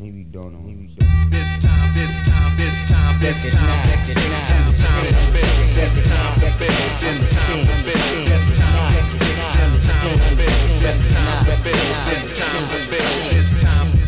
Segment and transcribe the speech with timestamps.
[0.00, 0.60] Maybe don't know.
[0.60, 1.30] Maybe don't.
[1.30, 5.60] This time, this time, this time, this time, this time to build.
[5.76, 6.72] This time to build.
[7.04, 8.24] This time to build.
[8.24, 9.52] This time to build.
[9.52, 10.70] This time to build.
[10.80, 11.84] This time to build.
[12.08, 13.30] This time to build.
[13.30, 13.99] This time.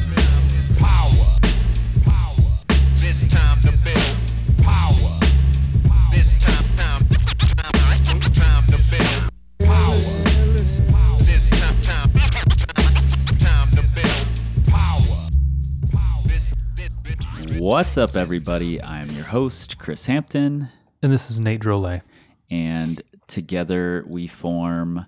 [17.72, 18.82] What's up, everybody?
[18.82, 20.68] I'm your host, Chris Hampton,
[21.02, 22.02] And this is Nate Drolet.
[22.50, 25.06] and together we form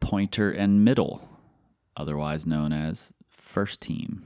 [0.00, 1.28] Pointer and Middle,
[1.94, 4.24] otherwise known as First Team.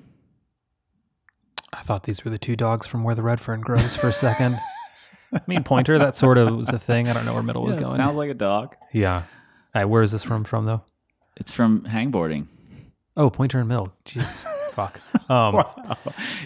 [1.72, 4.12] I thought these were the two dogs from where the red fern grows for a
[4.12, 4.60] second.
[5.32, 7.08] I mean, pointer, that sort of was a thing.
[7.08, 7.86] I don't know where middle was going.
[7.86, 8.76] sounds like a dog.
[8.92, 9.16] yeah.
[9.16, 9.24] All
[9.74, 10.82] right, where is this from, from though?
[11.36, 12.46] It's from hangboarding.
[13.16, 13.92] Oh, pointer and middle.
[14.04, 14.46] Jesus,
[14.76, 15.00] fuck.
[15.28, 15.64] Um,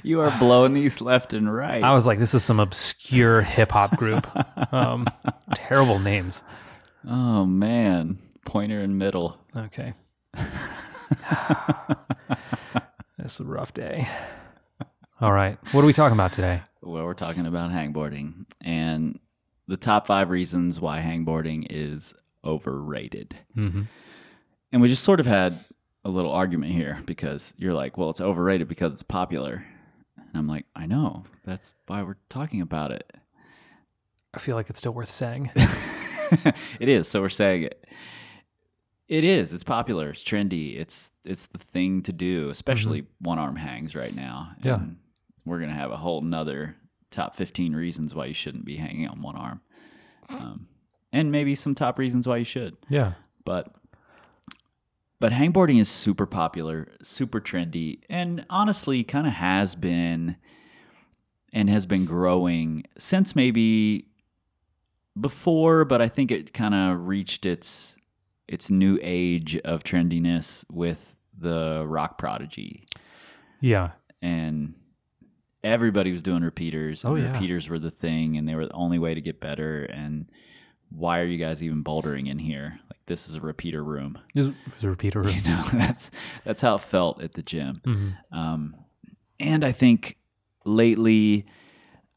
[0.03, 1.83] You are blowing these left and right.
[1.83, 4.27] I was like, this is some obscure hip hop group.
[4.73, 5.07] Um,
[5.55, 6.43] terrible names.
[7.07, 9.37] oh man, Pointer and Middle.
[9.55, 9.93] Okay.
[13.19, 14.09] It's a rough day.
[15.21, 15.59] All right.
[15.73, 16.63] What are we talking about today?
[16.81, 19.19] Well, we're talking about hangboarding and
[19.69, 22.15] the top five reasons why hangboarding is
[22.45, 23.37] overrated.
[23.55, 23.83] hmm
[24.73, 25.63] And we just sort of had
[26.05, 29.65] a little argument here because you're like, well, it's overrated because it's popular.
[30.17, 31.25] And I'm like, I know.
[31.45, 33.11] That's why we're talking about it.
[34.33, 35.51] I feel like it's still worth saying.
[36.81, 37.09] it is.
[37.09, 37.85] So we're saying it.
[39.09, 39.53] It is.
[39.53, 40.11] It's popular.
[40.11, 40.79] It's trendy.
[40.79, 44.53] It's it's the thing to do, especially one arm hangs right now.
[44.63, 44.79] Yeah.
[45.45, 46.77] We're gonna have a whole nother
[47.11, 49.61] top fifteen reasons why you shouldn't be hanging on one arm,
[50.29, 50.69] um,
[51.13, 52.77] and maybe some top reasons why you should.
[52.89, 53.15] Yeah.
[53.45, 53.75] but
[55.21, 60.37] but hangboarding is super popular, super trendy, and honestly, kind of has been
[61.53, 64.07] and has been growing since maybe
[65.21, 67.97] before, but I think it kind of reached its
[68.49, 72.85] its new age of trendiness with the rock prodigy
[73.61, 73.91] Yeah.
[74.21, 74.75] and
[75.63, 77.05] everybody was doing repeaters.
[77.05, 77.33] Oh, and yeah.
[77.33, 79.85] repeaters were the thing, and they were the only way to get better.
[79.85, 80.27] And
[80.91, 82.81] why are you guys even bouldering in here?
[83.11, 84.19] This is a repeater room.
[84.37, 84.53] It was,
[84.85, 85.35] a repeater room.
[85.35, 86.13] You know, that's
[86.45, 87.81] that's how it felt at the gym.
[87.85, 88.15] Mhm.
[88.31, 88.77] Um,
[89.41, 90.17] and I think
[90.65, 91.45] lately,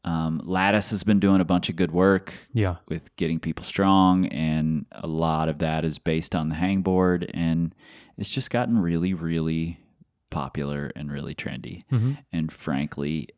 [0.04, 2.76] um, Lattice has been doing a bunch of good work Yeah.
[2.88, 7.74] with getting people strong, and a lot of that is based on the hangboard, and
[8.16, 9.80] it's just gotten really, really
[10.30, 11.82] popular and really trendy.
[11.90, 13.30] hmm And frankly,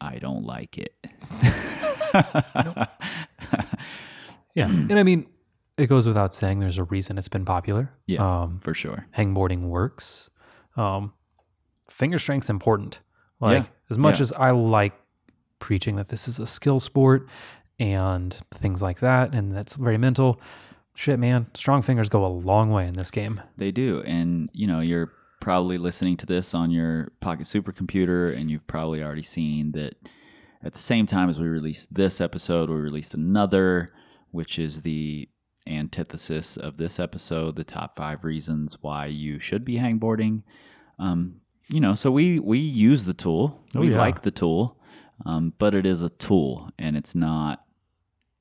[0.00, 0.94] I don't like it.
[4.54, 4.66] Yeah.
[4.66, 5.26] And I mean,
[5.78, 7.90] it goes without saying there's a reason it's been popular.
[8.06, 8.42] Yeah.
[8.42, 9.06] Um, For sure.
[9.16, 10.28] hangboarding works.
[10.76, 11.12] Um,
[11.90, 13.00] finger strength's important.
[13.40, 13.68] Like, Yeah.
[13.90, 14.22] as much Yeah.
[14.24, 14.92] as I like
[15.60, 17.26] preaching that this is a skill sport
[17.78, 20.40] and things like that, and that's very mental,
[20.94, 23.40] shit, man, strong fingers go a long way in this game.
[23.56, 24.02] They do.
[24.02, 29.02] And, you know, you're probably listening to this on your pocket supercomputer, and you've probably
[29.02, 29.94] already seen that
[30.62, 33.90] at the same time as we released this episode, we released another,
[34.32, 35.28] which is the
[35.68, 40.42] antithesis of this episode the top five reasons why you should be hangboarding.
[40.98, 43.98] Um, you know, so we, we use the tool, Oh, we yeah.
[43.98, 44.78] like the tool,
[45.26, 47.64] um, but it is a tool and it's not.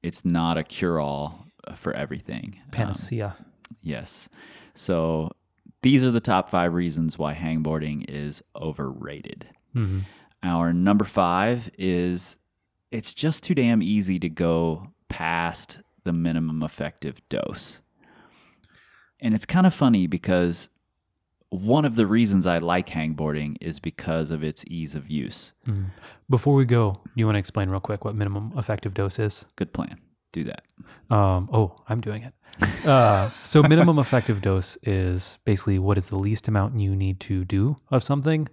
[0.03, 2.55] It's not a cure-all for everything.
[2.65, 3.35] Um, Panacea.
[3.81, 4.29] Yes.
[4.75, 5.31] So
[5.81, 9.47] these are the top five reasons why hangboarding is overrated.
[9.73, 10.01] hmm
[10.43, 12.37] Our number five is
[12.91, 17.81] it's just too damn easy to go past the minimum effective dose.
[19.19, 20.69] And it's kind of funny because
[21.49, 25.53] one of the reasons I like hangboarding is because of its ease of use.
[25.65, 25.85] hmm
[26.29, 29.45] Before we go, you want to explain real quick what minimum effective dose is?
[29.57, 29.99] Good plan.
[30.31, 30.63] Do that.
[31.09, 32.33] Um, oh, I'm doing it.
[32.87, 37.43] Uh, so minimum effective dose is basically what is the least amount you need to
[37.43, 38.47] do of something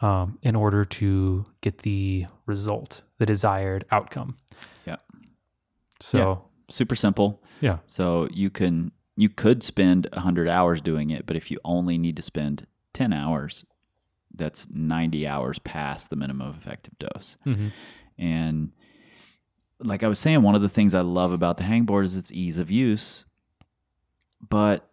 [0.00, 4.36] um, in order to get the result, the desired outcome.
[4.86, 4.96] Yeah.
[6.00, 7.42] So Super simple.
[7.60, 11.98] yeah, So you can you could spend 100 hours doing it, but if you only
[11.98, 13.64] need to spend 10 hours,
[14.34, 17.36] that's 90 hours past the minimum effective dose.
[17.44, 17.68] hmm
[18.18, 18.72] And
[19.80, 22.32] like I was saying, one of the things I love about the hangboard is its
[22.32, 23.26] ease of use,
[24.48, 24.88] but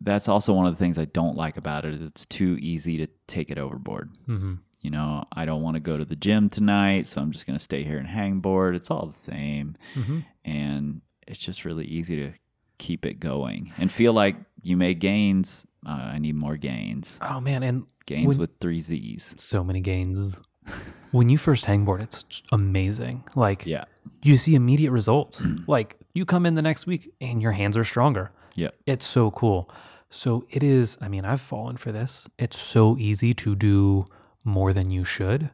[0.00, 2.96] that's also one of the things I don't like about it is it's too easy
[2.98, 4.10] to take it overboard.
[4.26, 7.46] hmm You know, I don't want to go to the gym tonight, so I'm just
[7.46, 8.76] going to stay here and hangboard.
[8.76, 12.32] It's all the same hmm and it's just really easy to
[12.76, 15.66] keep it going and feel like you made gains.
[15.86, 17.18] Uh, I need more gains.
[17.22, 19.34] Oh man, and Gains When- with three Z's.
[19.38, 20.38] so many gains.
[21.12, 23.24] when you first hangboard, it's amazing.
[23.34, 23.84] Like Yeah.
[24.22, 25.40] you see immediate results.
[25.66, 28.30] like you come in the next week and your hands are stronger.
[28.54, 28.68] Yeah.
[28.86, 29.70] It's so cool.
[30.10, 32.28] So it is, I mean, I've fallen for this.
[32.38, 34.04] It's so easy to do
[34.44, 35.50] more than you should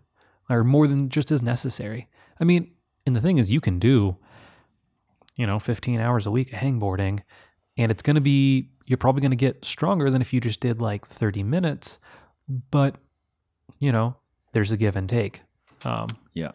[0.48, 2.08] or more than just as necessary.
[2.40, 2.72] I mean,
[3.06, 4.16] and the thing is, you can do,
[5.36, 7.20] you know, 15 hours a week of hangboarding
[7.76, 10.60] and it's going to be, you're probably going to get stronger than if you just
[10.60, 11.98] did like 30 minutes.
[12.70, 12.96] But,
[13.78, 14.16] you know,
[14.52, 15.42] there's a give and take.
[15.84, 16.52] Um, Yeah.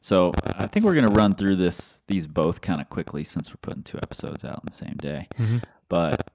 [0.00, 3.56] So I think we're gonna run through this these both kind of quickly since we're
[3.62, 5.28] putting two episodes out on the same day.
[5.38, 5.62] Mhm.
[5.88, 6.30] But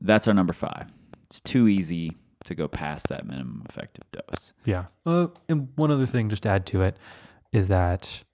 [0.00, 0.90] that's our number five.
[1.22, 2.16] It's too easy
[2.48, 4.52] to go past that minimum effective dose.
[4.64, 4.86] Yeah.
[5.06, 6.96] Uh, and one other thing, just to add to it,
[7.52, 8.24] is that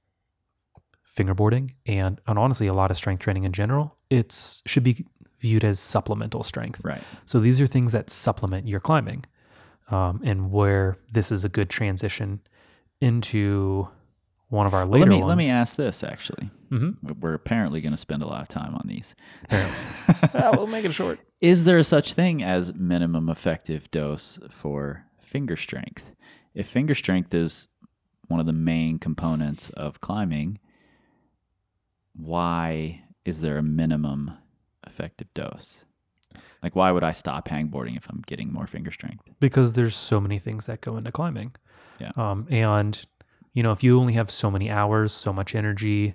[1.17, 5.05] fingerboarding and, and honestly, a lot of strength training in general, it's should be
[5.39, 6.81] viewed as supplemental strength.
[6.83, 7.03] Right.
[7.27, 9.25] So these are things that supplement your climbing,
[9.91, 12.41] um, and where this is a good transition
[13.01, 13.87] into
[14.55, 15.29] one of our Well, later let me ones.
[15.29, 16.51] let me ask this actually.
[16.71, 16.97] Mhm.
[17.21, 19.15] We're apparently going to spend a lot of time on these.
[20.35, 21.19] Yeah, we'll make it short.
[21.41, 26.13] Is there such thing as minimum effective dose for finger strength?
[26.55, 27.69] If finger strength is
[28.29, 30.59] one of the main components of climbing,
[32.15, 34.33] why is there a minimum
[34.87, 35.85] effective dose?
[36.63, 39.25] Like, why would I stop hangboarding if I'm getting more finger strength?
[39.41, 41.53] because there's so many things that go into climbing.
[42.01, 42.13] Yeah.
[42.17, 43.05] Um, and
[43.55, 46.15] you know, if you only have so many hours, so much energy,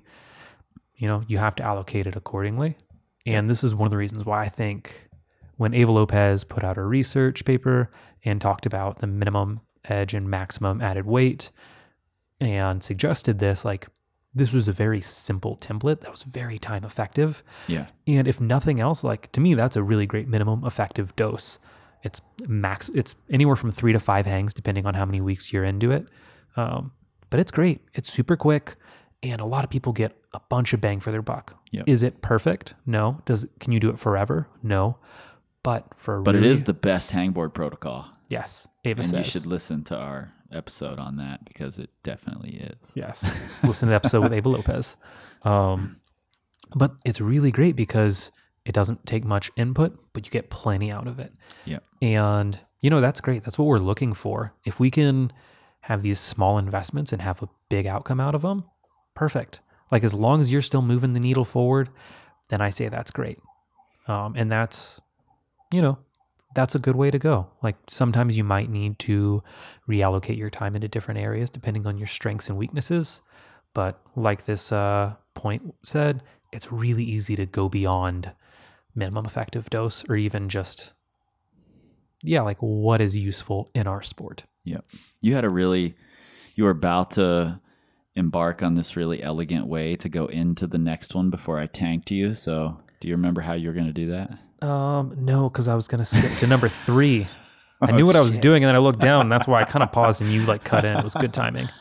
[0.95, 2.77] you know, you have to allocate it accordingly.
[3.25, 5.09] And this is one of the reasons why I think
[5.57, 7.89] when Ava Lopez put out her research paper
[8.25, 11.49] and talked about the minimum edge and maximum added weight
[12.41, 13.87] and suggested this, like
[14.33, 17.43] this was a very simple template that was very time effective.
[17.67, 17.87] Yeah.
[18.05, 21.59] And if nothing else, like to me, that's a really great minimum effective dose.
[22.03, 25.65] It's max, it's anywhere from three to five hangs, depending on how many weeks you're
[25.65, 26.05] into it.
[26.55, 26.91] Um,
[27.29, 27.81] but it's great.
[27.93, 28.75] It's super quick.
[29.21, 31.55] And a lot of people get a bunch of bang for their buck.
[31.71, 31.87] Yep.
[31.89, 32.73] Is it perfect?
[32.85, 33.19] No.
[33.25, 34.47] Does can you do it forever?
[34.63, 34.97] No.
[35.63, 38.05] But for But really, it is the best hangboard protocol.
[38.29, 38.67] yes.
[38.85, 42.93] Ava And says you should listen to our episode on that because it definitely is.
[42.95, 43.23] Yes.
[43.63, 44.95] Listen to the episode with Ava Lopez.
[45.43, 45.97] Um,
[46.75, 48.31] but it's really great because
[48.65, 51.33] it doesn't take much input, but you get plenty out of it.
[51.65, 51.83] Yep.
[52.01, 53.43] And, you know, that's great.
[53.43, 54.53] That's what we're looking for.
[54.65, 55.33] If we can
[55.89, 58.63] have these small investments and have a big outcome out of them,
[59.15, 59.59] perfect.
[59.91, 61.89] Like as long as you're still moving the needle forward,
[62.49, 63.39] then I say that's great.
[64.07, 65.01] Um, and that's,
[65.71, 65.97] you know,
[66.53, 67.47] that's a good way to go.
[67.63, 69.41] Like sometimes you might need to
[69.89, 73.21] reallocate your time into different areas depending on your strengths and weaknesses.
[73.73, 76.21] But like this uh, point said,
[76.51, 78.31] it's really easy to go beyond
[78.93, 80.93] minimum effective dose or even just,
[82.23, 84.43] yeah, like what is useful in our sport.
[84.69, 84.85] Yep.
[85.21, 85.95] You had a really,
[86.55, 87.59] you were about to
[88.15, 92.11] embark on this really elegant way to go into the next one before I tanked
[92.11, 92.33] you.
[92.33, 94.65] So, do you remember how you were going to do that?
[94.67, 97.27] Um, no, because I was gonna skip to number three.
[97.81, 99.21] I Oh, knew what I was doing, and then I looked down.
[99.21, 100.97] And that's why I kind of paused, and you like cut in.
[100.97, 101.69] It was good timing.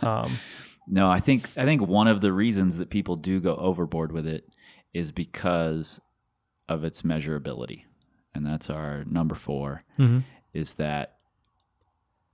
[0.00, 0.38] Um,
[0.86, 4.26] No, I think I think one of the reasons that people do go overboard with
[4.26, 4.48] it
[4.94, 6.00] is because
[6.66, 7.82] of its measurability,
[8.34, 9.84] and that's our number four.
[9.98, 10.22] mhm.
[10.54, 11.13] Is that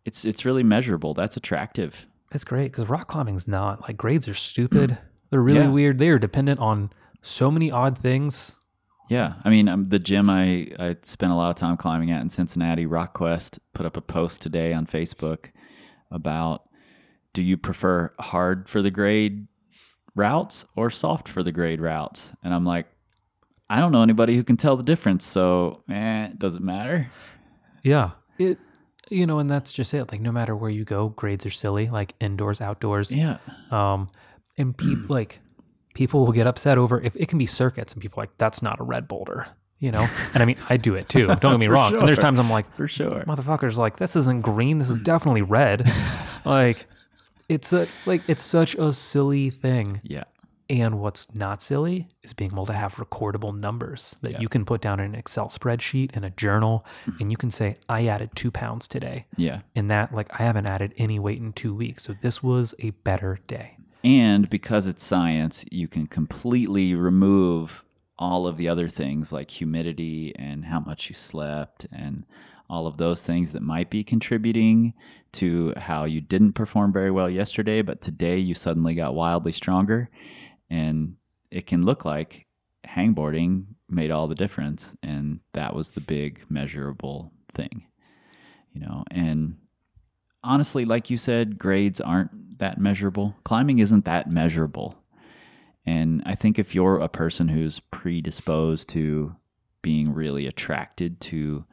[0.04, 1.14] it's it's really measurable.
[1.14, 2.06] That's attractive.
[2.32, 4.96] It's great because rock climbing's not like grades are stupid.
[5.30, 5.70] They're really Yeah.
[5.70, 5.98] weird.
[5.98, 6.90] They are dependent on
[7.22, 8.52] so many odd things.
[9.08, 12.22] Yeah, I mean, um, the gym I, I spent a lot of time climbing at
[12.22, 15.46] in Cincinnati, RockQuest, put up a post today on Facebook
[16.12, 16.62] about
[17.34, 19.48] do you prefer hard for the grade
[20.14, 22.30] routes or soft for the grade routes?
[22.44, 22.86] And I'm like,
[23.68, 27.10] I don't know anybody who can tell the difference, so eh, it doesn't matter.
[27.82, 28.10] Yeah.
[28.38, 28.58] It
[29.10, 30.10] you know, and that's just it.
[30.10, 33.10] Like no matter where you go, grades are silly, like indoors, outdoors.
[33.12, 33.38] Yeah,
[33.70, 34.08] Um
[34.56, 35.40] and people like
[35.94, 38.62] people will get upset over if it can be circuits and people are like, that's
[38.62, 39.48] not a red boulder.
[39.80, 40.08] You know?
[40.34, 41.26] And I mean I do it too.
[41.26, 41.94] Don't get me wrong.
[41.96, 43.24] And there's times I'm like, for sure.
[43.26, 45.90] motherfuckers like this isn't green this is definitely red
[46.44, 46.86] like
[47.48, 50.24] it's a like it's such a silly thing Yeah,
[50.70, 54.40] and what's not silly is being able to have recordable numbers that Yeah.
[54.40, 57.20] you can put down in an excel spreadsheet in a journal mm-hmm.
[57.20, 59.60] and you can say i added two pounds today yeah.
[59.74, 62.90] and that like i haven't added any weight in two weeks so this was a
[62.90, 67.84] better day And because it's science, you can completely remove
[68.18, 72.24] all of the other things like humidity and how much you slept and
[72.70, 74.94] all of those things that might be contributing
[75.32, 80.08] to how you didn't perform very well yesterday, but today you suddenly got wildly stronger.
[80.70, 81.16] And
[81.50, 82.46] it can look like
[82.86, 87.84] hangboarding made all the difference and that was the big measurable thing
[88.72, 89.04] you know?
[89.10, 89.56] And
[90.44, 93.34] honestly like you said grades aren't that measurable.
[93.44, 94.94] Climbing isn't that measurable.
[95.84, 99.34] And i think if you're a person who's predisposed to
[99.82, 101.64] being really attracted to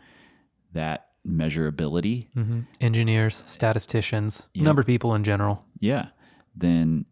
[0.74, 4.64] that measurability hmm Engineers, statisticians, Yeah.
[4.64, 5.66] number people in general.
[5.80, 6.08] yeah.
[6.56, 7.06] Then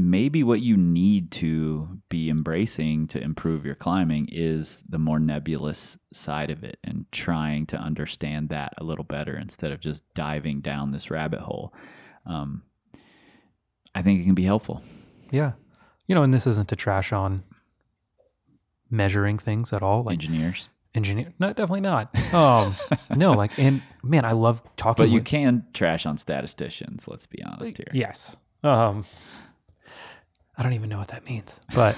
[0.00, 5.98] maybe what you need to be embracing to improve your climbing is the more nebulous
[6.12, 10.60] side of it and trying to understand that a little better instead of just diving
[10.60, 11.74] down this rabbit hole.
[12.26, 12.62] Um,
[13.94, 14.82] I think it can be helpful.
[15.30, 15.52] Yeah.
[16.06, 17.42] You know, and this isn't to trash on
[18.90, 20.04] measuring things at all.
[20.04, 22.14] Like engineers, engineer, no, definitely not.
[22.34, 22.76] Um,
[23.14, 25.04] no, like, and man, I love talking.
[25.04, 27.06] but you with, can trash on statisticians.
[27.06, 27.90] Let's be honest here.
[27.92, 28.36] Yes.
[28.62, 29.04] Um,
[30.60, 31.96] I don't even know what that means, but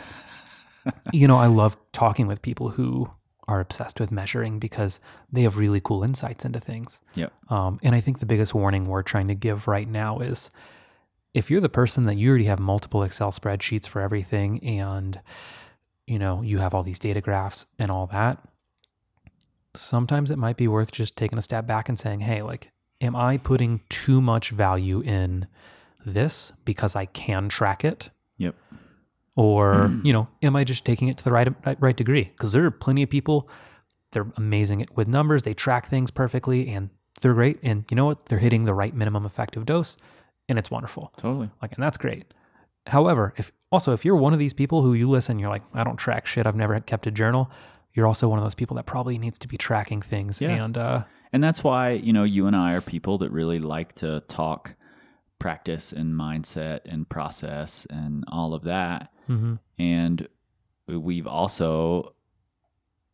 [1.13, 3.11] you know, I love talking with people who
[3.49, 5.01] are obsessed with measuring because
[5.33, 7.01] they have really cool insights into things.
[7.17, 7.33] Yep.
[7.51, 10.53] Um, and I think the biggest warning we're trying to give right now is
[11.35, 15.21] if you're the person that you already have multiple Excel spreadsheets for everything and
[16.07, 18.39] you know, you have all these data graphs and all that,
[19.75, 23.17] sometimes it might be worth just taking a step back and saying, "Hey, like am
[23.17, 25.49] I putting too much value in
[26.07, 28.11] this because I can track it?"
[28.43, 28.55] Yep.
[29.37, 31.49] or you know am i just taking it to the right
[31.81, 33.49] right, degree because there are plenty of people
[34.13, 38.27] they're amazing with numbers they track things perfectly and they're great and you know what
[38.27, 39.97] they're hitting the right minimum effective dose
[40.49, 41.51] and it's wonderful Totally.
[41.63, 42.25] like and that's great
[42.87, 45.83] however if also if you're one of these people who you listen you're like i
[45.85, 47.51] don't track shit i've never kept a journal
[47.95, 50.65] you're also one of those people that probably needs to be tracking things Yeah.
[50.65, 53.93] and uh And that's why, you know, you and I are people that really like
[53.95, 54.75] to talk
[55.43, 59.13] practice and mindset and process and all of that.
[59.29, 59.59] mhm.
[59.79, 60.29] And
[60.87, 62.15] we've also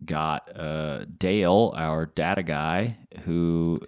[0.04, 3.80] got uh, Dale, our data guy, who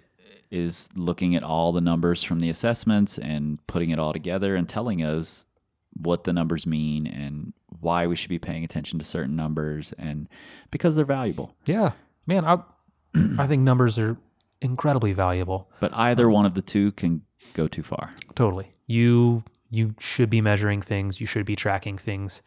[0.49, 4.67] is looking at all the numbers from the assessments and putting it all together and
[4.67, 5.45] telling us
[5.93, 10.27] what the numbers mean and why we should be paying attention to certain numbers and
[10.71, 11.53] because they're valuable.
[11.65, 11.91] yeah
[12.27, 12.57] man i
[13.39, 14.17] i think numbers are
[14.61, 17.21] incredibly valuable But either one of the two can
[17.53, 18.11] go too far.
[18.35, 18.73] Totally.
[18.87, 21.21] You you should be measuring things.
[21.21, 22.41] You should be tracking things,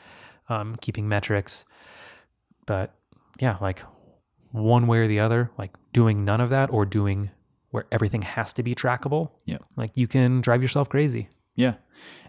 [0.49, 1.65] um, keeping metrics.
[2.67, 2.95] But
[3.41, 3.83] yeah, like
[4.53, 7.31] one way or the other, like doing none of that or doing
[7.71, 9.31] where everything has to be trackable.
[9.47, 9.59] Yeah.
[9.77, 11.29] Like you can drive yourself crazy.
[11.57, 11.75] Yeah.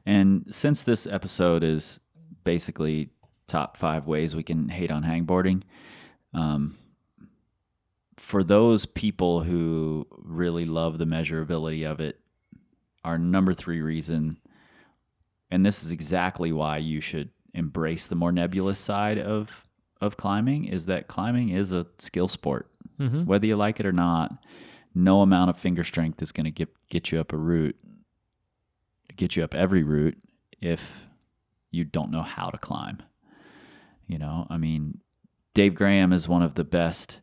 [0.05, 1.99] And since this episode is
[2.43, 3.09] basically
[3.47, 5.63] top five ways we can hate on hangboarding,
[6.33, 6.77] um,
[8.17, 12.19] for those people who really love the measurability of it,
[13.05, 14.39] our number three reason,
[15.51, 19.61] and this is exactly why you should embrace the more nebulous side of
[20.01, 22.69] of climbing, is that climbing is a skill sport.
[22.99, 23.25] Mm-hmm.
[23.25, 24.33] Whether you like it or not,
[24.93, 27.77] no amount of finger strength is going to get get you up a route,
[29.15, 30.17] get you up every route
[30.59, 31.05] if
[31.71, 33.03] you don't know how to climb.
[34.07, 34.99] You know, I mean,
[35.53, 37.19] Dave Graham is one of the best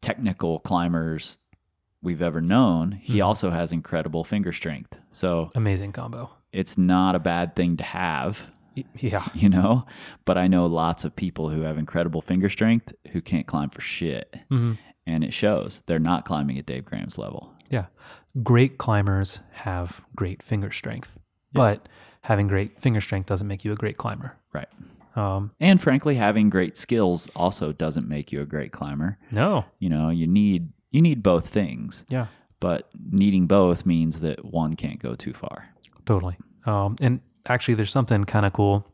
[0.00, 1.38] technical climbers
[2.02, 2.92] we've ever known.
[3.02, 3.24] He Mhm.
[3.24, 4.96] also has incredible finger strength.
[5.10, 6.30] So Amazing combo.
[6.52, 8.52] it's not a bad thing to have
[8.96, 9.26] Yeah.
[9.34, 9.84] you know
[10.24, 13.80] but i know lots of people who have incredible finger strength who can't climb for
[13.82, 14.72] shit hmm
[15.06, 17.86] and it shows they're not climbing at dave graham's level Yeah.
[18.42, 21.10] Great climbers have great finger strength,
[21.52, 21.58] Yeah.
[21.62, 21.88] but
[22.22, 24.36] having great finger strength doesn't make you a great climber.
[24.54, 24.68] right
[25.16, 29.64] Um, and frankly having great skills also doesn't make you a great climber no.
[29.78, 32.26] you know you need you need both things Yeah.
[32.60, 35.68] but needing both means that one can't go too far
[36.06, 36.36] Totally.
[36.66, 38.84] Um, and actually, there's something kind of cool.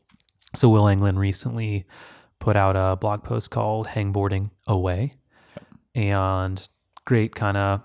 [0.55, 1.85] So, Will Anglin recently
[2.39, 5.13] put out a blog post called Hangboarding Away.
[5.95, 6.67] And
[7.05, 7.81] great, kind of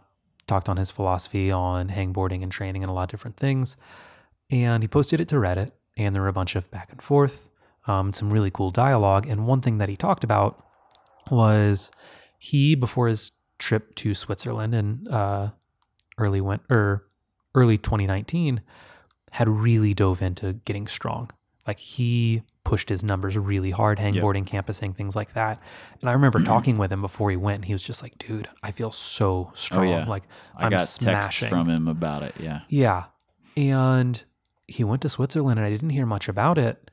[0.46, 3.76] talked on his philosophy on hangboarding and training and a lot of different things.
[4.50, 7.48] And he posted it to Reddit, and there were a bunch of back and forth,
[7.86, 9.26] um, some really cool dialogue.
[9.26, 10.62] And one thing that he talked about
[11.30, 11.90] was
[12.38, 15.50] he, before his trip to Switzerland in uh,
[16.18, 17.06] early went or
[17.54, 18.60] early 2019,
[19.30, 21.30] had really dove into getting strong.
[21.66, 25.62] Like he pushed his numbers really hard, hangboarding, campusing, things like that.
[26.00, 27.56] And I remember talking with him before he went.
[27.56, 29.86] And he was just like, "Dude, I feel so strong.
[29.86, 30.04] Oh, yeah.
[30.04, 30.24] Like
[30.56, 33.04] i I'm got smashing." texts from him about it yeah Yeah.
[33.56, 34.22] And
[34.66, 36.90] he went to Switzerland and I didn't hear much about it.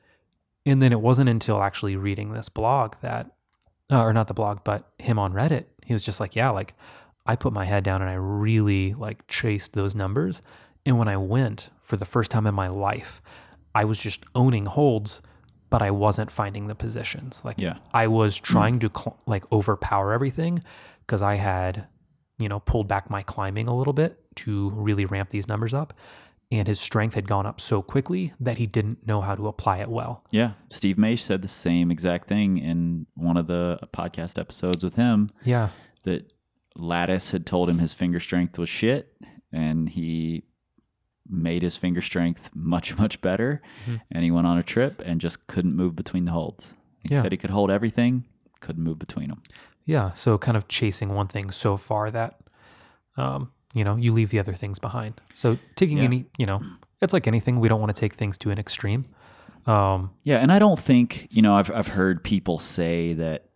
[0.64, 3.32] And then it wasn't until actually reading this blog that,
[3.92, 6.74] uh, or not the blog, but him on Reddit, he was just like, yeah, like
[7.26, 10.40] I put my head down and I really like chased those numbers.
[10.84, 13.22] And when I went for the first time in my life,
[13.74, 15.22] I was just owning holds
[15.70, 17.40] but I wasn't finding the positions.
[17.46, 17.78] Like Yeah.
[17.94, 20.62] I was trying to cl- like overpower everything
[21.06, 21.86] because I had,
[22.38, 25.94] you know, pulled back my climbing a little bit to really ramp these numbers up.
[26.52, 29.78] And his strength had gone up so quickly that he didn't know how to apply
[29.78, 30.22] it well.
[30.30, 30.52] Yeah.
[30.68, 35.30] Steve Maisch said the same exact thing in one of the podcast episodes with him
[35.44, 35.70] Yeah.
[36.04, 36.30] that
[36.76, 39.16] Lattice had told him his finger strength was shit
[39.50, 40.44] and he
[41.26, 43.62] made his finger strength much, much better.
[43.86, 44.00] Mhm.
[44.10, 46.74] And he went on a trip and just couldn't move between the holds.
[46.98, 47.22] He Yeah.
[47.22, 48.24] said he could hold everything,
[48.60, 49.42] couldn't move between them.
[49.86, 50.10] Yeah.
[50.14, 52.40] So kind of chasing one thing so far that,
[53.16, 55.20] um, you know, you leave the other things behind.
[55.34, 56.04] So taking Yeah.
[56.04, 56.62] any, you know,
[57.00, 57.58] it's like anything.
[57.60, 59.06] We don't want to take things to an extreme.
[59.66, 61.54] Um, Yeah, and I don't think you know.
[61.54, 63.46] I've I've heard people say that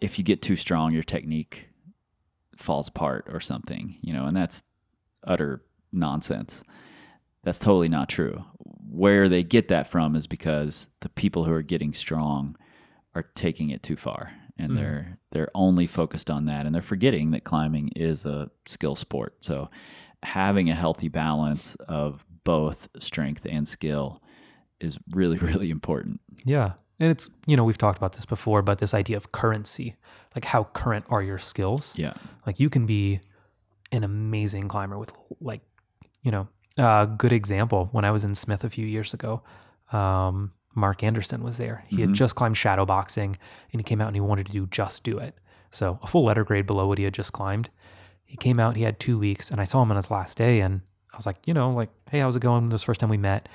[0.00, 1.68] if you get too strong, your technique
[2.56, 3.96] falls apart or something.
[4.02, 4.62] You know, and that's
[5.26, 5.62] utter
[5.92, 6.62] nonsense.
[7.42, 8.44] That's totally not true.
[8.90, 12.56] Where they get that from is because the people who are getting strong
[13.14, 14.76] are taking it too far, and Mhm.
[14.76, 19.36] they're they're only focused on that, and they're forgetting that climbing is a skill sport.
[19.40, 19.68] So,
[20.22, 24.22] having a healthy balance of both strength and skill
[24.80, 26.20] is really really important.
[26.44, 26.72] Yeah.
[27.00, 29.96] And it's, you know, we've talked about this before, but this idea of currency,
[30.36, 31.92] like how current are your skills?
[31.96, 32.14] Yeah.
[32.46, 33.20] Like you can be
[33.90, 35.62] an amazing climber with, like,
[36.22, 36.46] you know,
[36.78, 39.42] a good example when I was in Smith a few years ago.
[39.92, 41.84] Um, Mark Anderson was there.
[41.86, 42.14] He had Mhm.
[42.14, 43.36] just climbed shadow boxing
[43.72, 45.38] and he came out and he wanted to do just do it.
[45.70, 47.70] So a full letter grade below what he had just climbed.
[48.24, 50.60] He came out, he had two weeks, and I saw him on his last day
[50.60, 50.80] and
[51.12, 52.68] I was like, you know, like, hey, how's it going?
[52.70, 53.48] This first time we met.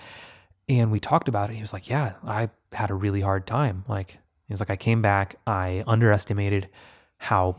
[0.70, 1.56] And we talked about it.
[1.56, 3.84] He was like, Yeah, I had a really hard time.
[3.88, 6.70] Like, he was like, I came back, I underestimated
[7.18, 7.58] how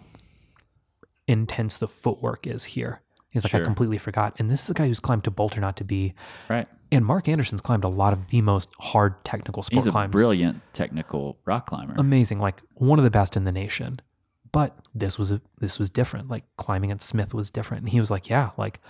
[1.27, 3.03] intense the footwork is here.
[3.31, 4.35] He's like, I completely forgot.
[4.39, 6.15] And this is a guy who's climbed To Bolt or Not to Be.
[6.49, 6.67] Right.
[6.93, 10.13] And Mark Anderson's climbed a lot of the most hard technical sport He's a climbs.
[10.13, 11.95] brilliant technical rock climber.
[11.97, 14.01] Amazing, like one of the best in the nation.
[14.53, 16.29] But this was a, this was different.
[16.29, 17.83] Like climbing at Smith was different.
[17.85, 18.81] And he was like, Yeah, like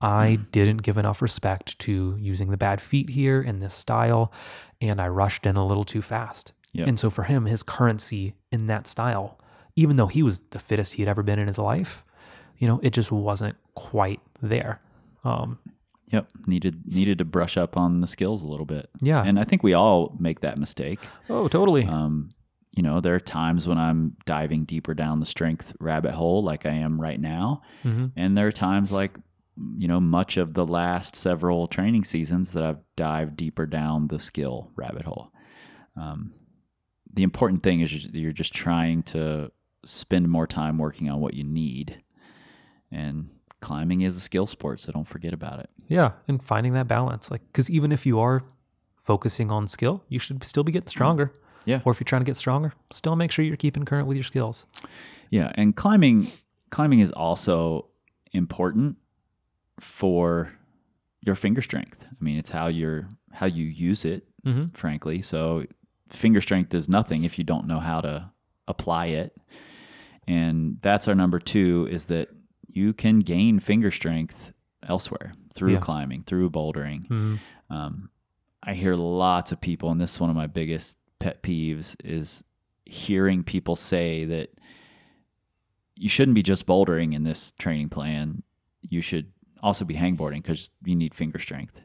[0.00, 0.42] I Hmm.
[0.52, 4.32] didn't give enough respect to using the bad feet here in this style,
[4.80, 6.52] and I rushed in a little too fast.
[6.72, 6.86] Yep.
[6.86, 9.40] And so for him, his currency in that style,
[9.74, 12.04] even though he was the fittest he had ever been in his life,
[12.58, 14.80] you know, it just wasn't quite there.
[15.24, 15.58] Um,
[16.10, 16.26] Yep.
[16.46, 18.88] Needed needed to brush up on the skills a little bit.
[19.00, 19.22] yeah.
[19.22, 21.00] And I think we all make that mistake.
[21.28, 21.84] oh, totally.
[21.84, 22.30] Um,
[22.72, 26.64] you know, there are times when I'm diving deeper down the strength rabbit hole, like
[26.64, 29.16] I am right now, hmm and there are times like
[29.76, 34.18] you know much of the last several training seasons that I've dived deeper down the
[34.20, 35.32] skill rabbit hole.
[35.96, 36.32] Um,
[37.12, 39.50] the important thing is you're just trying to
[39.84, 42.00] spend more time working on what you need,
[42.92, 45.70] and climbing is a skill sport, so don't forget about it.
[45.88, 46.12] Yeah.
[46.28, 47.30] And finding that balance.
[47.30, 48.42] Like, because even if you are
[48.96, 51.32] focusing on skill, you should still be getting stronger.
[51.64, 51.80] Yeah.
[51.84, 54.24] Or if you're trying to get stronger, still make sure you're keeping current with your
[54.24, 54.64] skills.
[55.30, 56.30] Yeah, and climbing
[56.70, 57.86] climbing is also
[58.32, 58.96] important
[59.80, 60.52] for
[61.20, 62.04] your finger strength.
[62.04, 64.68] I mean, it's how you're how you use it, Mm-hmm.
[64.74, 65.20] frankly.
[65.20, 65.64] So
[66.10, 68.30] finger strength is nothing if you don't know how to
[68.66, 69.36] apply it.
[70.26, 72.28] And that's our number 2 is that
[72.78, 74.52] you can gain finger strength
[74.86, 75.80] elsewhere through Yeah.
[75.80, 77.00] climbing, through bouldering.
[77.08, 77.36] Mm-hmm.
[77.74, 78.10] Um,
[78.62, 82.42] I hear lots of people, and this is one of my biggest pet peeves, is
[82.84, 84.50] hearing people say that
[85.96, 88.42] you shouldn't be just bouldering in this training plan.
[88.82, 91.80] You should also be hangboarding because you need finger strength.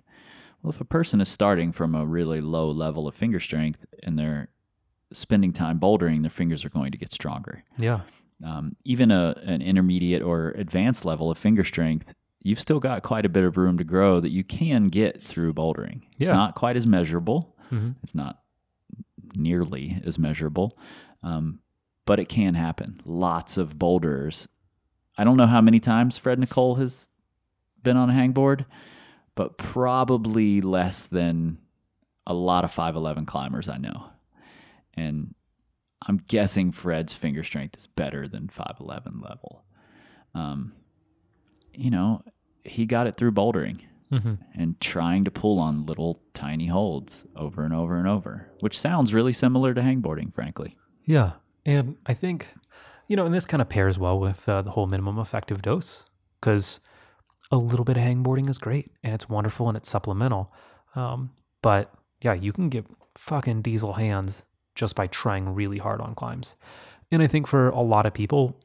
[0.62, 4.18] Well, if a person is starting from a really low level of finger strength and
[4.18, 4.50] they're
[5.12, 8.02] spending time bouldering, their fingers are going to get stronger Yeah.
[8.44, 13.26] Um, even a, an intermediate or advanced level of finger strength, you've still got quite
[13.26, 16.02] a bit of room to grow that you can get through bouldering.
[16.20, 16.36] It's Yeah.
[16.36, 17.56] not quite as measurable.
[17.72, 17.92] Mm-hmm.
[18.04, 18.40] It's not
[19.36, 20.78] nearly as measurable,
[21.24, 21.60] um,
[22.06, 23.02] but it can happen.
[23.06, 24.48] Lots of boulders.
[25.18, 27.08] I don't know how many times Fred Nicole has
[27.82, 28.66] been on a hangboard,
[29.36, 31.58] but probably less than
[32.28, 34.06] a lot of 5'11 climbers I know.
[34.94, 35.34] And
[36.08, 39.64] I'm guessing Fred's finger strength is better than 5'11 level.
[40.36, 40.74] Um,
[41.74, 42.22] you know,
[42.64, 43.80] he got it through bouldering
[44.12, 44.34] Mm-hmm.
[44.54, 49.12] and trying to pull on little tiny holds over and over and over, which sounds
[49.12, 50.78] really similar to hangboarding, frankly.
[51.04, 51.32] Yeah.
[51.66, 52.48] And I think,
[53.08, 56.04] you know, and this kind of pairs well with uh, the whole minimum effective dose
[56.40, 56.80] because
[57.52, 60.54] a little bit of hangboarding is great and it's wonderful and it's supplemental.
[60.96, 61.32] Um,
[61.64, 62.86] but yeah, you can get
[63.18, 64.44] fucking diesel hands
[64.76, 66.56] just by trying really hard on climbs.
[67.12, 68.58] And I think for a lot of people,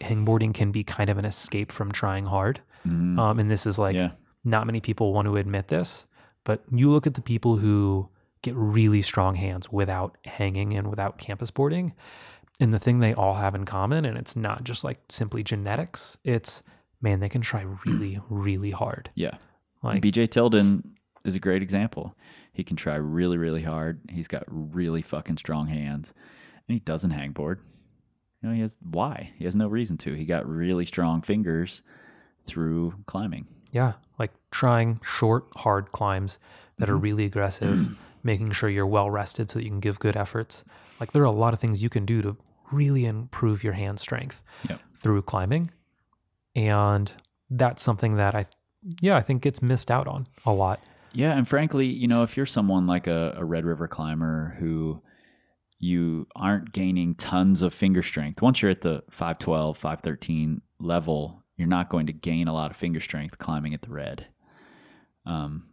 [0.00, 2.60] hangboarding can be kind of an escape from trying hard.
[2.86, 4.10] Mm, Um, and this is like, yeah,
[4.44, 6.06] not many people want to admit this,
[6.44, 8.08] but you look at the people who
[8.42, 11.92] get really strong hands without hanging and without campus boarding.
[12.60, 16.16] And the thing they all have in common, and it's not just like simply genetics,
[16.24, 16.62] it's
[17.00, 19.10] man, they can try really, really hard.
[19.14, 19.36] Yeah.
[19.82, 22.16] Like, BJ Tilden is a great example.
[22.58, 24.00] He can try really, really hard.
[24.10, 26.12] He's got really fucking strong hands,
[26.66, 27.60] and he doesn't hang board.
[28.42, 29.30] You know, he has why?
[29.38, 30.12] He has no reason to.
[30.14, 31.82] He got really strong fingers
[32.46, 33.46] through climbing.
[33.70, 36.38] yeah, like trying short, hard climbs
[36.78, 37.02] that are Mm-hmm.
[37.02, 37.90] really aggressive,
[38.24, 40.64] making sure you're well rested so that you can give good efforts.
[40.98, 42.36] Like, there are a lot of things you can do to
[42.72, 44.80] really improve your hand strength Yep.
[44.96, 45.70] through climbing.
[46.56, 47.12] And
[47.50, 48.46] that's something that I,
[49.00, 50.80] yeah, I think gets missed out on a lot.
[51.12, 55.02] Yeah, and frankly, you know, if you're someone like a, a Red River climber who
[55.78, 61.68] you aren't gaining tons of finger strength, once you're at the 512, 513 level, you're
[61.68, 64.26] not going to gain a lot of finger strength climbing at the red.
[65.26, 65.70] Um,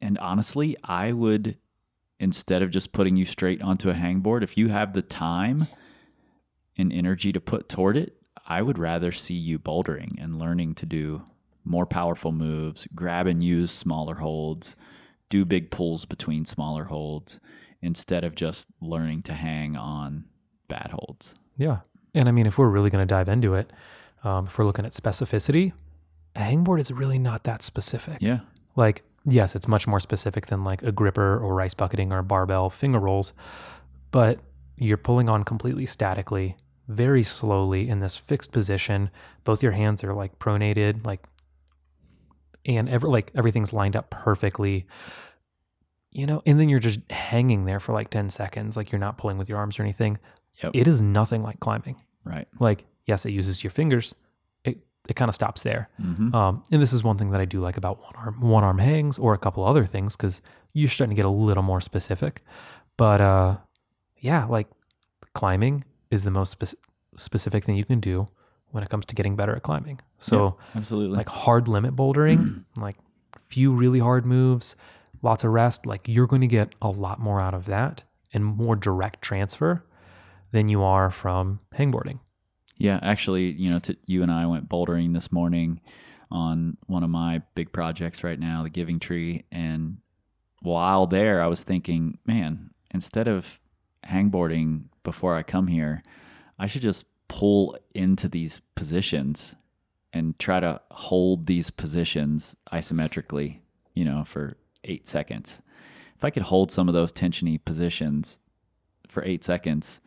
[0.00, 1.58] and honestly, I would,
[2.18, 5.66] instead of just putting you straight onto a hangboard, if you have the time
[6.76, 10.86] and energy to put toward it, I would rather see you bouldering and learning to
[10.86, 11.22] do
[11.70, 14.74] more powerful moves, grab and use smaller holds,
[15.28, 17.38] do big pulls between smaller holds
[17.80, 20.24] instead of just learning to hang on
[20.68, 21.34] bad holds.
[21.56, 21.78] Yeah.
[22.12, 23.72] And I mean, if we're really going to dive into it,
[24.24, 25.72] um, if we're looking at specificity,
[26.34, 28.18] a hangboard is really not that specific.
[28.20, 28.40] Yeah.
[28.74, 32.68] Like, yes, it's much more specific than like a gripper or rice bucketing or barbell
[32.68, 33.32] finger rolls,
[34.10, 34.40] but
[34.76, 36.56] you're pulling on completely statically,
[36.88, 39.10] very slowly in this fixed position.
[39.44, 41.20] Both your hands are like pronated, like,
[42.66, 44.86] and ever like everything's lined up perfectly.
[46.12, 49.16] You know, and then you're just hanging there for like 10 seconds, like you're not
[49.16, 50.18] pulling with your arms or anything.
[50.62, 50.72] Yep.
[50.74, 52.02] It is nothing like climbing.
[52.24, 52.48] Right.
[52.58, 54.14] Like, yes, it uses your fingers.
[54.64, 55.88] It it kind of stops there.
[56.00, 58.64] hmm Um, and this is one thing that I do like about one arm one
[58.64, 60.40] arm hangs or a couple other things because
[60.72, 62.44] you're starting to get a little more specific.
[62.96, 63.56] But uh,
[64.18, 64.66] yeah, like
[65.34, 66.78] climbing is the most spec-
[67.16, 68.26] specific thing you can do
[68.70, 70.00] when it comes to getting better at climbing.
[70.18, 71.16] So Absolutely.
[71.16, 72.96] like hard limit bouldering, like
[73.48, 74.76] few really hard moves,
[75.22, 78.02] lots of rest, like you're going to get a lot more out of that
[78.32, 79.84] and more direct transfer
[80.52, 82.20] than you are from hangboarding.
[82.76, 85.80] Yeah, actually, you know, to, you and I went bouldering this morning
[86.30, 89.44] on one of my big projects right now, the Giving Tree.
[89.52, 89.98] And
[90.62, 93.60] while there, I was thinking, man, instead of
[94.06, 96.02] hangboarding before I come here,
[96.58, 99.54] I should just pull into these positions
[100.12, 103.60] and try to hold these positions isometrically,
[103.94, 105.62] you know, for eight seconds.
[106.16, 108.40] If I could hold some of those tensiony positions
[109.06, 110.00] for eight seconds,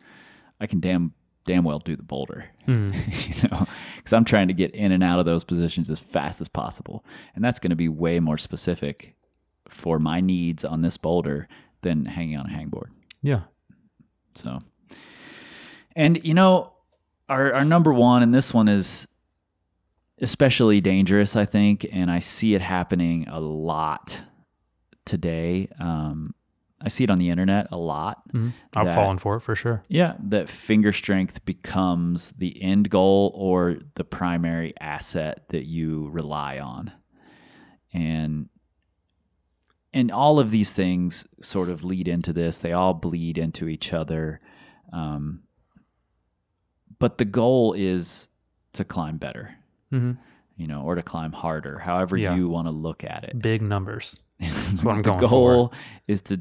[0.60, 1.14] I can damn
[1.46, 2.44] damn well do the boulder.
[2.68, 2.92] Mm.
[3.42, 6.42] you know, because I'm trying to get in and out of those positions as fast
[6.42, 9.16] as possible, and that's going to be way more specific
[9.70, 11.48] for my needs on this boulder
[11.80, 12.90] than hanging on a hangboard.
[13.22, 13.44] Yeah.
[14.34, 14.60] So,
[15.96, 16.73] and you know,
[17.28, 19.06] our our number one, and this one is
[20.20, 24.20] especially dangerous, I think, and I see it happening a lot
[25.04, 25.68] today.
[25.80, 26.34] Um,
[26.80, 28.22] I see it on the internet a lot.
[28.32, 28.52] Mhm.
[28.76, 29.82] I've That- fallen for it for sure.
[29.88, 36.58] Yeah, that finger strength becomes the end goal or the primary asset that you rely
[36.58, 36.92] on.
[37.92, 38.48] And
[39.92, 42.58] and all of these things sort of lead into this.
[42.58, 44.40] They all bleed into each other.
[44.92, 45.44] Um,
[47.04, 48.28] but the goal is
[48.72, 49.54] to climb better,
[49.90, 50.12] hmm
[50.56, 52.36] you know, or to climb harder, however Yeah.
[52.36, 53.42] you want to look at it.
[53.42, 54.20] Big numbers.
[54.40, 55.26] That's what I'm the going for.
[55.26, 55.72] The goal
[56.06, 56.40] is to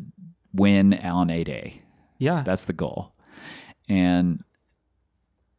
[0.54, 1.82] win on a day.
[2.20, 2.44] Yeah.
[2.44, 3.12] That's the goal.
[3.90, 4.44] And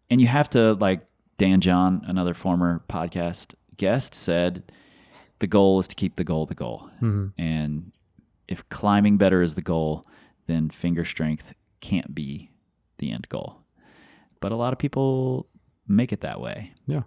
[0.08, 1.00] and you have to like
[1.36, 4.62] Dan John, another former podcast guest said
[5.40, 6.88] the goal is to keep the goal the goal.
[7.02, 7.32] Mhm.
[7.36, 7.92] And
[8.46, 10.06] if climbing better is the goal,
[10.46, 12.50] then finger strength can't be
[12.98, 13.63] the end goal.
[14.44, 15.46] But a lot of people
[15.88, 16.74] make it that way.
[16.86, 17.04] Yeah.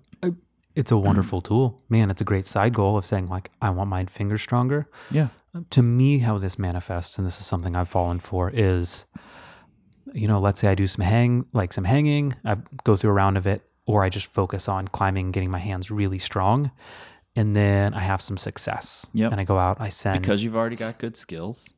[0.74, 1.84] It's a wonderful tool.
[1.88, 4.90] Man, it's a great side goal of saying, like, I want my fingers stronger.
[5.12, 5.28] Yeah.
[5.70, 9.06] To me, how this manifests, and this is something I've fallen for, is,
[10.14, 13.14] you know, let's say I do some hang, like some hanging, I go through a
[13.14, 16.72] round of it, or I just focus on climbing, getting my hands really strong.
[17.36, 19.06] And then I have some success.
[19.14, 19.32] Yep.
[19.32, 20.24] And I go out, I send.
[20.24, 21.72] Because you've already got good skills.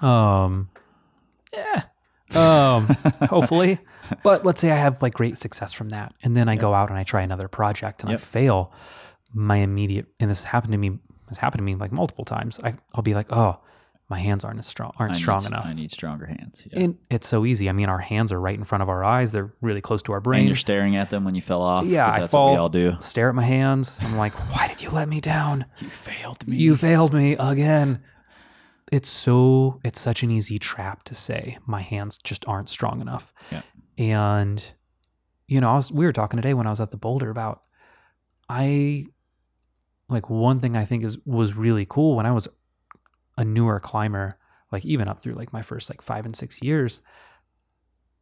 [0.00, 0.68] Um,
[1.54, 1.84] yeah.
[2.34, 2.86] Um,
[3.30, 3.78] hopefully.
[4.22, 6.90] But let's say I have like great success from that, and then I go out
[6.90, 8.20] and I try another project and Yep.
[8.20, 8.72] I fail.
[9.34, 10.98] My immediate and this happened to me.
[11.28, 12.60] Has happened to me like multiple times.
[12.62, 13.58] I, I'll be like, oh,
[14.08, 15.66] my hands aren't as strong, aren't I strong need, enough.
[15.66, 16.64] I need stronger hands.
[16.70, 16.78] Yeah.
[16.84, 17.68] And it's so easy.
[17.68, 19.32] I mean, our hands are right in front of our eyes.
[19.32, 20.42] They're really close to our brain.
[20.42, 21.84] and you're staring at them when you fell off.
[21.84, 22.46] Yeah, 'cause I that's fall.
[22.46, 22.94] what we all do.
[23.00, 23.98] Stare at my hands.
[24.02, 25.64] I'm like, why did you let me down?
[25.80, 26.56] You failed me.
[26.58, 28.00] You failed me again.
[28.92, 33.32] it's so it's such an easy trap to say my hands just aren't strong enough.
[33.50, 33.62] Yeah.
[33.98, 34.62] And
[35.46, 37.62] you know, I was we were talking today when I was at the boulder about
[38.48, 39.06] I
[40.08, 42.48] like one thing I think is was really cool when I was
[43.38, 44.38] a newer climber,
[44.72, 47.00] like even up through like my first like 5 and 6 years,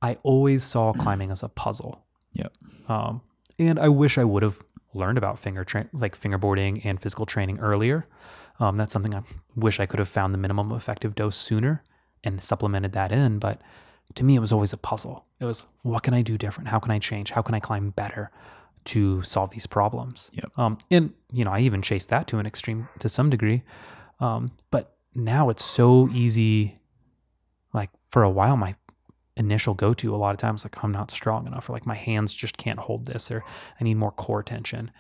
[0.02, 2.04] I always saw climbing as a puzzle.
[2.32, 2.52] Yep.
[2.88, 3.22] Um
[3.58, 4.60] and I wish I would have
[4.94, 8.06] learned about finger tra- like fingerboarding and physical training earlier.
[8.60, 9.22] Um, that's something I
[9.56, 11.82] wish I could have found the minimum effective dose sooner
[12.22, 13.38] and supplemented that in.
[13.38, 13.60] But
[14.14, 15.24] to me, it was always a puzzle.
[15.40, 16.68] It was what can I do different?
[16.68, 17.30] How can I change?
[17.30, 18.30] How can I climb better
[18.86, 20.30] to solve these problems?
[20.34, 20.58] Yep.
[20.58, 23.62] Um, and you know, I even chased that to an extreme to some degree.
[24.20, 26.78] Um, but now it's so easy.
[27.72, 28.76] Like for a while, my
[29.36, 31.96] initial go to a lot of times like I'm not strong enough or like my
[31.96, 33.42] hands just can't hold this or
[33.80, 34.90] I need more core tension.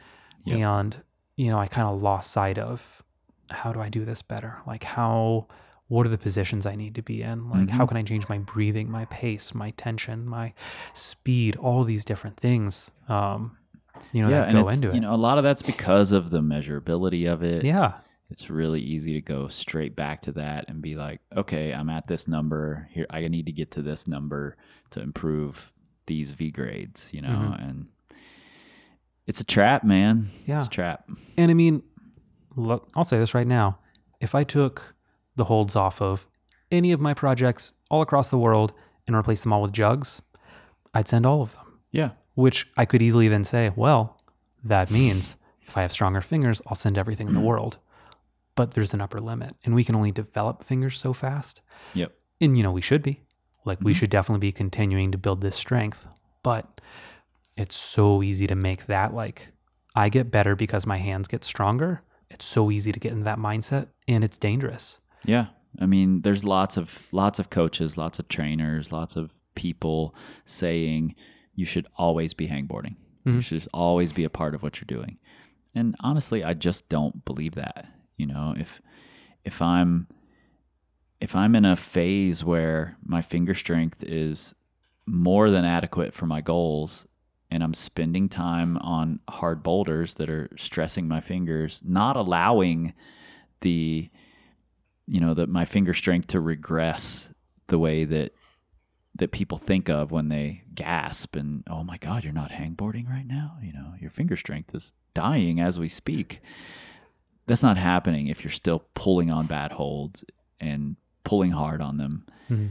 [0.44, 0.58] Yep.
[0.58, 0.96] And
[1.36, 3.02] you know, I kind of lost sight of
[3.50, 4.58] how do I do this better?
[4.66, 5.46] Like how
[5.94, 7.48] what are the positions I need to be in?
[7.50, 7.88] Like how Mhm.
[7.88, 10.52] can I change my breathing, my pace, my tension, my
[10.94, 13.56] speed, all these different things um
[14.12, 14.94] you know yeah, go into it.
[14.96, 17.64] you know, a lot of that's because of the measurability of it.
[17.64, 17.92] yeah.
[18.30, 22.06] It's really easy to go straight back to that and be like, okay, I'm at
[22.08, 22.88] this number.
[22.90, 24.56] Here, I need to get to this number
[24.90, 25.70] to improve
[26.06, 27.68] these V grades, you know, Mhm.
[27.68, 27.86] and
[29.26, 30.30] it's a trap, man.
[30.46, 30.56] Yeah.
[30.56, 31.08] It's a trap.
[31.36, 31.82] And I mean,
[32.56, 33.78] look, I'll say this right now.
[34.20, 34.93] If I took
[35.36, 36.26] the holds off of
[36.70, 38.72] any of my projects all across the world
[39.06, 40.22] and replace them all with jugs,
[40.92, 41.80] I'd send all of them.
[41.92, 42.10] Yeah.
[42.34, 44.20] Which I could easily then say, well,
[44.64, 47.78] that means if I have stronger fingers, I'll send everything in the world.
[48.56, 51.60] But there's an upper limit, and we can only develop fingers so fast.
[51.94, 52.12] Yep.
[52.40, 53.20] And, you know, we should be.
[53.64, 53.96] Like, we Mhm.
[53.96, 56.06] should definitely be continuing to build this strength.
[56.42, 56.80] But
[57.56, 59.48] it's so easy to make that like,
[59.96, 62.02] I get better because my hands get stronger.
[62.30, 64.98] It's so easy to get in that mindset, and it's dangerous.
[65.24, 65.46] Yeah.
[65.80, 71.14] I mean, there's lots of lots of coaches, lots of trainers, lots of people saying
[71.54, 72.96] you should always be hangboarding.
[73.24, 73.42] You Mhm.
[73.42, 75.18] should always be a part of what you're doing.
[75.74, 77.86] And honestly, I just don't believe that.
[78.16, 78.80] You know, if
[79.44, 80.06] if I'm
[81.20, 84.54] if I'm in a phase where my finger strength is
[85.06, 87.06] more than adequate for my goals
[87.50, 92.92] and I'm spending time on hard boulders that are stressing my fingers, not allowing
[93.60, 94.10] the
[95.06, 97.28] you know that my finger strength to regress
[97.68, 98.32] the way that
[99.16, 103.26] that people think of when they gasp and oh my god you're not hangboarding right
[103.26, 103.56] now?
[103.62, 106.40] You know your finger strength is dying as we speak.
[107.46, 110.24] That's not happening if you're still pulling on bad holds
[110.60, 112.26] and pulling hard on them.
[112.50, 112.70] Mhm.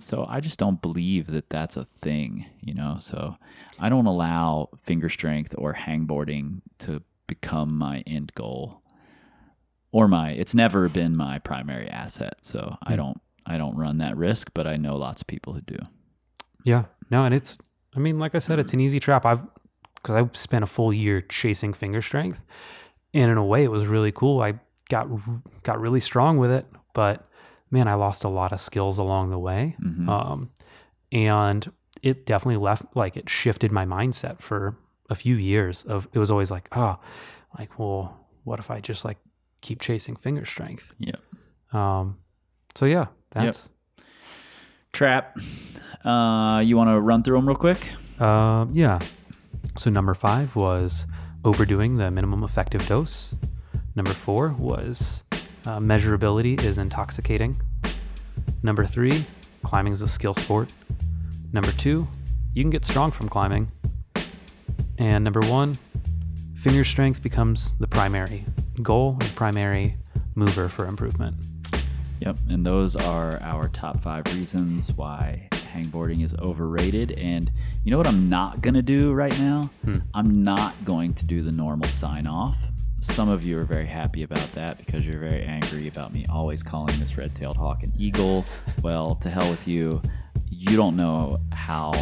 [0.00, 2.96] so i just don't believe that that's a thing you know?
[3.00, 3.36] So
[3.78, 8.82] i don't allow finger strength or hangboarding to become my end goal
[9.92, 12.96] or my it's never been my primary asset so i Hmm.
[12.96, 15.78] don't i don't run that risk but i know lots of people who do
[16.64, 16.84] Yeah.
[17.10, 17.56] No, and it's,
[17.96, 19.24] I mean, like I said, it's an easy trap.
[19.24, 19.40] I've,
[19.94, 22.38] because I spent a full year chasing finger strength.
[23.14, 24.42] And in a way, it was really cool.
[24.42, 25.08] I got,
[25.62, 27.26] got really strong with it, but
[27.70, 29.76] man, I lost a lot of skills along the way.
[29.82, 30.06] Mhm.
[30.08, 30.50] Um,
[31.10, 31.72] and
[32.02, 34.76] it definitely left, like, it shifted my mindset for
[35.08, 36.98] a few years of, it was always like, oh,
[37.58, 39.16] like, well, what if I just like
[39.60, 40.92] keep chasing finger strength?
[40.98, 41.20] Yep.
[41.72, 42.18] Um,
[42.74, 43.68] so yeah, that's,
[44.92, 45.38] trap
[46.04, 47.88] uh you want to run through them real quick
[48.20, 48.98] Um, yeah.
[49.76, 51.06] So number five was
[51.44, 53.30] overdoing the minimum effective dose.
[53.94, 55.22] Number four was
[55.66, 57.54] uh, measurability is intoxicating.
[58.62, 59.24] Number three,
[59.62, 60.72] climbing is a skill sport.
[61.52, 62.08] Number two,
[62.54, 63.70] you can get strong from climbing.
[64.98, 65.78] And number one,
[66.60, 68.44] finger strength becomes the primary
[68.82, 69.96] goal and primary
[70.34, 71.36] mover for improvement.
[72.20, 77.12] Yep, and those are our top five reasons why hangboarding is overrated.
[77.12, 77.50] And
[77.84, 79.70] you know what I'm not gonna do right now?
[79.84, 79.98] Hmm.
[80.14, 82.56] I'm not going to do the normal sign off.
[83.00, 86.64] Some of you are very happy about that because you're very angry about me always
[86.64, 88.44] calling this red-tailed hawk an eagle.
[88.82, 90.00] Well, to hell with you.
[90.50, 91.92] You don't know how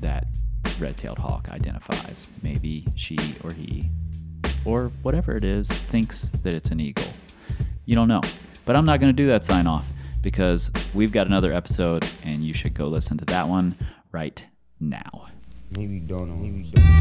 [0.00, 0.26] that
[0.78, 2.26] red-tailed hawk identifies.
[2.42, 3.84] Maybe she or he
[4.64, 7.06] or whatever it is thinks that it's an eagle.
[7.84, 8.22] You don't know.
[8.64, 9.86] But I'm not going to do that sign off
[10.22, 13.76] because we've got another episode and you should go listen to that one
[14.10, 14.42] right
[14.80, 15.28] now.